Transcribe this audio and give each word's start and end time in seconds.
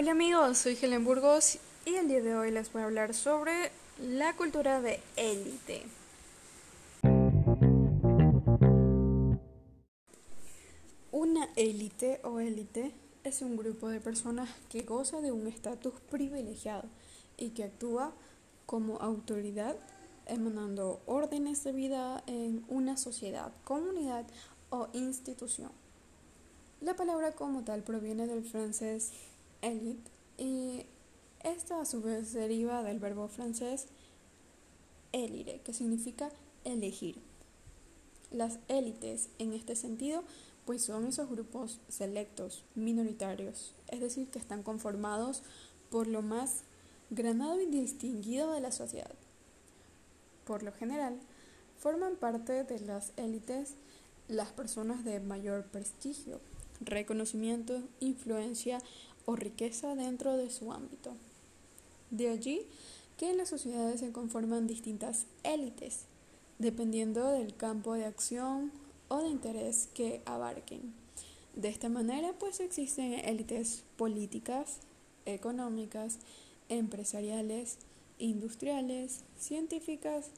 Hola 0.00 0.12
amigos, 0.12 0.56
soy 0.56 0.78
Helen 0.80 1.04
Burgos 1.04 1.58
y 1.84 1.94
el 1.96 2.08
día 2.08 2.22
de 2.22 2.34
hoy 2.34 2.50
les 2.50 2.72
voy 2.72 2.80
a 2.80 2.86
hablar 2.86 3.12
sobre 3.12 3.70
la 3.98 4.34
cultura 4.34 4.80
de 4.80 4.98
élite. 5.16 5.82
Una 11.12 11.50
élite 11.54 12.18
o 12.24 12.40
élite 12.40 12.94
es 13.24 13.42
un 13.42 13.58
grupo 13.58 13.90
de 13.90 14.00
personas 14.00 14.48
que 14.70 14.84
goza 14.84 15.20
de 15.20 15.32
un 15.32 15.46
estatus 15.46 15.92
privilegiado 16.10 16.88
y 17.36 17.50
que 17.50 17.64
actúa 17.64 18.14
como 18.64 18.96
autoridad 19.02 19.76
emanando 20.24 21.02
órdenes 21.04 21.62
de 21.62 21.72
vida 21.72 22.24
en 22.26 22.64
una 22.68 22.96
sociedad, 22.96 23.52
comunidad 23.64 24.24
o 24.70 24.88
institución. 24.94 25.70
La 26.80 26.96
palabra 26.96 27.32
como 27.32 27.64
tal 27.64 27.82
proviene 27.82 28.26
del 28.26 28.44
francés 28.44 29.12
élite 29.62 30.10
y 30.38 30.86
esta 31.42 31.80
a 31.80 31.84
su 31.84 32.02
vez 32.02 32.32
deriva 32.32 32.82
del 32.82 32.98
verbo 32.98 33.28
francés 33.28 33.86
élire, 35.12 35.60
que 35.64 35.72
significa 35.72 36.30
elegir. 36.64 37.20
Las 38.30 38.58
élites 38.68 39.28
en 39.38 39.52
este 39.52 39.74
sentido 39.74 40.22
pues 40.66 40.84
son 40.84 41.06
esos 41.06 41.28
grupos 41.28 41.80
selectos, 41.88 42.64
minoritarios, 42.74 43.74
es 43.88 44.00
decir, 44.00 44.28
que 44.28 44.38
están 44.38 44.62
conformados 44.62 45.42
por 45.90 46.06
lo 46.06 46.22
más 46.22 46.62
granado 47.10 47.60
y 47.60 47.66
distinguido 47.66 48.52
de 48.52 48.60
la 48.60 48.70
sociedad. 48.70 49.10
Por 50.44 50.62
lo 50.62 50.72
general, 50.72 51.18
forman 51.78 52.16
parte 52.16 52.64
de 52.64 52.78
las 52.80 53.12
élites 53.16 53.74
las 54.28 54.52
personas 54.52 55.04
de 55.04 55.18
mayor 55.18 55.64
prestigio, 55.64 56.40
reconocimiento, 56.80 57.82
influencia 57.98 58.80
o 59.24 59.36
riqueza 59.36 59.94
dentro 59.94 60.36
de 60.36 60.50
su 60.50 60.72
ámbito. 60.72 61.12
De 62.10 62.28
allí 62.28 62.66
que 63.16 63.30
en 63.30 63.36
las 63.36 63.50
sociedades 63.50 64.00
se 64.00 64.12
conforman 64.12 64.66
distintas 64.66 65.26
élites, 65.42 66.06
dependiendo 66.58 67.30
del 67.30 67.54
campo 67.54 67.94
de 67.94 68.04
acción 68.04 68.72
o 69.08 69.18
de 69.18 69.28
interés 69.28 69.88
que 69.94 70.22
abarquen. 70.24 70.94
De 71.54 71.68
esta 71.68 71.88
manera, 71.88 72.32
pues 72.38 72.60
existen 72.60 73.12
élites 73.12 73.82
políticas, 73.96 74.78
económicas, 75.26 76.18
empresariales, 76.68 77.78
industriales, 78.18 79.20
científicas, 79.38 80.30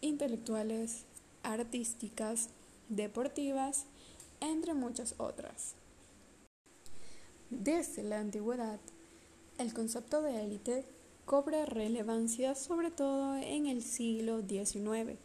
intelectuales, 0.00 1.04
artísticas, 1.42 2.48
deportivas, 2.88 3.84
entre 4.40 4.74
muchas 4.74 5.14
otras. 5.18 5.74
Desde 7.50 8.02
la 8.02 8.18
antigüedad, 8.18 8.80
el 9.58 9.72
concepto 9.72 10.20
de 10.20 10.42
élite 10.42 10.84
cobra 11.26 11.64
relevancia 11.64 12.56
sobre 12.56 12.90
todo 12.90 13.36
en 13.36 13.66
el 13.66 13.84
siglo 13.84 14.40
XIX, 14.40 15.16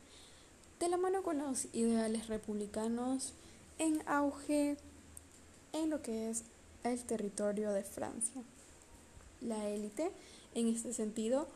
de 0.80 0.90
la 0.90 0.98
mano 0.98 1.24
con 1.24 1.40
los 1.40 1.68
ideales 1.74 2.28
republicanos 2.28 3.34
en 3.80 4.08
auge 4.08 4.78
en 5.74 5.90
lo 5.90 6.04
que 6.04 6.30
es 6.30 6.44
el 6.84 7.04
territorio 7.06 7.72
de 7.72 7.84
Francia. 7.84 8.44
La 9.42 9.68
élite, 9.70 10.12
en 10.54 10.68
este 10.68 10.94
sentido, 10.94 11.48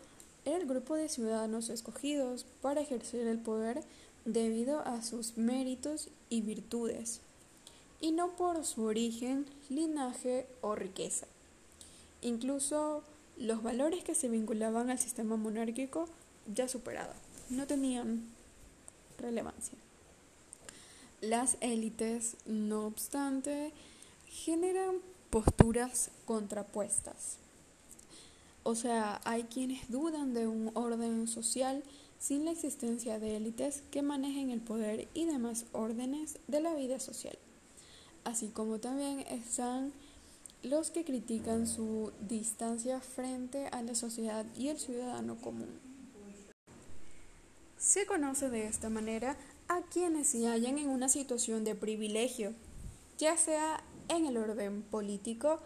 era 0.45 0.57
el 0.57 0.67
grupo 0.67 0.95
de 0.95 1.09
ciudadanos 1.09 1.69
escogidos 1.69 2.47
para 2.63 2.81
ejercer 2.81 3.27
el 3.27 3.37
poder 3.37 3.83
debido 4.25 4.79
a 4.79 5.03
sus 5.03 5.37
méritos 5.37 6.09
y 6.29 6.41
virtudes, 6.41 7.21
y 8.01 8.11
no 8.11 8.35
por 8.35 8.65
su 8.65 8.83
origen, 8.83 9.45
linaje 9.69 10.47
o 10.61 10.75
riqueza. 10.75 11.27
Incluso 12.21 13.03
los 13.37 13.61
valores 13.63 14.03
que 14.03 14.15
se 14.15 14.29
vinculaban 14.29 14.89
al 14.89 14.99
sistema 14.99 15.35
monárquico 15.35 16.07
ya 16.53 16.67
superado, 16.67 17.13
no 17.49 17.67
tenían 17.67 18.23
relevancia. 19.17 19.77
Las 21.21 21.57
élites, 21.61 22.37
no 22.45 22.85
obstante, 22.85 23.71
generan 24.27 24.97
posturas 25.29 26.11
contrapuestas. 26.25 27.37
O 28.63 28.75
sea, 28.75 29.21
hay 29.25 29.43
quienes 29.43 29.89
dudan 29.89 30.33
de 30.33 30.47
un 30.47 30.71
orden 30.73 31.27
social 31.27 31.83
sin 32.19 32.45
la 32.45 32.51
existencia 32.51 33.19
de 33.19 33.37
élites 33.37 33.83
que 33.91 34.01
manejen 34.01 34.49
el 34.49 34.61
poder 34.61 35.07
y 35.13 35.25
demás 35.25 35.65
órdenes 35.71 36.39
de 36.47 36.61
la 36.61 36.73
vida 36.73 36.99
social. 36.99 37.37
Así 38.25 38.47
como 38.47 38.79
también 38.79 39.19
están 39.19 39.93
los 40.63 40.89
que 40.89 41.05
critican 41.05 41.67
su 41.67 42.11
distancia 42.27 42.99
frente 42.99 43.67
a 43.67 43.83
la 43.83 43.93
sociedad 43.93 44.45
y 44.57 44.69
el 44.69 44.79
ciudadano 44.79 45.39
común. 45.39 45.69
Se 47.77 48.07
conoce 48.07 48.49
de 48.49 48.65
esta 48.65 48.89
manera 48.89 49.37
a 49.67 49.81
quienes 49.83 50.27
se 50.27 50.47
hallan 50.47 50.79
en 50.79 50.89
una 50.89 51.07
situación 51.07 51.63
de 51.63 51.75
privilegio, 51.75 52.53
ya 53.19 53.37
sea 53.37 53.83
en 54.07 54.25
el 54.25 54.37
orden 54.37 54.81
político, 54.81 55.59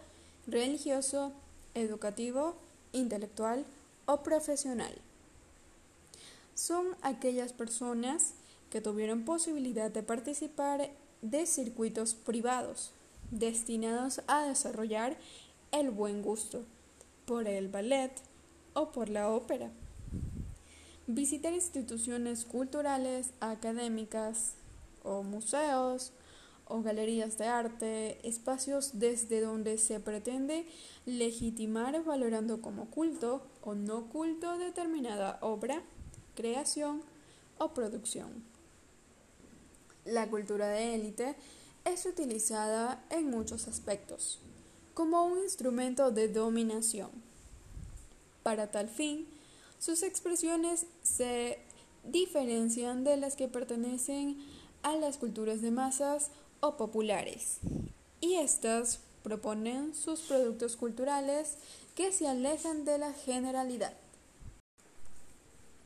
religioso, 0.45 1.31
educativo, 1.75 2.55
intelectual 2.91 3.65
o 4.05 4.21
profesional. 4.21 4.93
Son 6.55 6.87
aquellas 7.03 7.53
personas 7.53 8.33
que 8.69 8.81
tuvieron 8.81 9.23
posibilidad 9.23 9.89
de 9.89 10.03
participar 10.03 10.91
de 11.21 11.45
circuitos 11.45 12.13
privados 12.13 12.93
destinados 13.31 14.21
a 14.27 14.43
desarrollar 14.43 15.17
el 15.71 15.91
buen 15.91 16.21
gusto 16.21 16.63
por 17.25 17.47
el 17.47 17.67
ballet 17.67 18.11
o 18.73 18.91
por 18.91 19.09
la 19.09 19.29
ópera. 19.29 19.71
Visitar 21.07 21.53
instituciones 21.53 22.45
culturales, 22.45 23.31
académicas 23.39 24.53
o 25.03 25.23
museos 25.23 26.11
o 26.65 26.83
galerías 26.83 27.37
de 27.37 27.45
arte, 27.45 28.19
espacios 28.27 28.99
desde 28.99 29.41
donde 29.41 29.77
se 29.79 29.99
pretende 29.99 30.67
legitimar 31.05 32.03
valorando 32.03 32.61
como 32.61 32.85
culto 32.91 33.41
o 33.61 33.73
no 33.73 34.07
culto 34.09 34.57
determinada 34.57 35.39
obra, 35.41 35.81
creación 36.35 37.01
o 37.57 37.73
producción. 37.73 38.43
La 40.09 40.27
cultura 40.27 40.69
de 40.69 40.95
élite 40.95 41.35
es 41.85 42.07
utilizada 42.07 43.05
en 43.11 43.29
muchos 43.29 43.67
aspectos, 43.67 44.39
como 44.95 45.23
un 45.25 45.37
instrumento 45.37 46.09
de 46.09 46.27
dominación. 46.27 47.11
Para 48.41 48.71
tal 48.71 48.89
fin, 48.89 49.27
sus 49.77 50.01
expresiones 50.01 50.87
se 51.03 51.59
diferencian 52.03 53.03
de 53.03 53.17
las 53.17 53.35
que 53.35 53.47
pertenecen 53.47 54.43
a 54.81 54.95
las 54.95 55.19
culturas 55.19 55.61
de 55.61 55.69
masas 55.69 56.31
o 56.59 56.75
populares, 56.75 57.59
y 58.19 58.35
éstas 58.35 59.01
proponen 59.21 59.93
sus 59.93 60.21
productos 60.21 60.75
culturales 60.75 61.57
que 61.93 62.11
se 62.11 62.27
alejan 62.27 62.83
de 62.83 62.97
la 62.97 63.13
generalidad. 63.13 63.93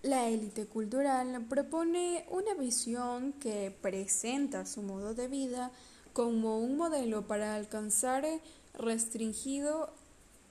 La 0.04 0.28
élite 0.28 0.66
cultural 0.66 1.46
propone 1.48 2.26
una 2.30 2.54
visión 2.56 3.32
que 3.40 3.74
presenta 3.82 4.66
su 4.66 4.82
modo 4.82 5.14
de 5.14 5.30
vida 5.30 5.72
como 6.12 6.60
un 6.60 6.76
modelo 6.76 7.26
para 7.26 7.56
alcanzar 7.56 8.26
restringido 8.74 9.94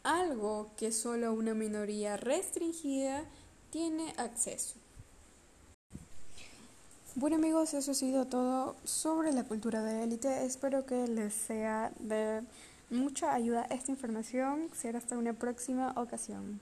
algo 0.05 0.71
que 0.79 0.91
solo 0.91 1.35
una 1.35 1.53
minoría 1.53 2.17
restringida 2.17 3.25
tiene 3.69 4.15
acceso. 4.17 4.77
Bueno 7.15 7.37
amigos, 7.37 7.75
eso 7.75 7.91
ha 7.91 7.95
sido 7.95 8.25
todo 8.25 8.75
sobre 8.85 9.33
la 9.33 9.45
cultura 9.45 9.83
de 9.83 10.05
élite. 10.05 10.47
Espero 10.47 10.87
que 10.87 11.07
les 11.09 11.35
sea 11.35 11.93
de 11.99 12.41
mucha 12.89 13.35
ayuda 13.35 13.67
esta 13.69 13.91
información. 13.91 14.71
Será 14.75 14.97
hasta 14.97 15.19
una 15.19 15.35
próxima 15.35 15.93
ocasión. 15.97 16.59